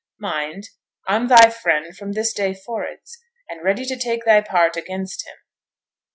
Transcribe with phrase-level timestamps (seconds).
[0.17, 0.69] Mind,
[1.07, 5.37] I'm thy friend from this day forrards, and ready to take thy part against him!'